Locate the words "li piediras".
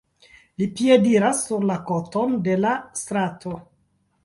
0.61-1.43